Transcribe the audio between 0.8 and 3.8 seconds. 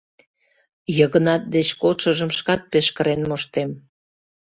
Йыгнат деч кодшыжым шкат пеш кырен моштем...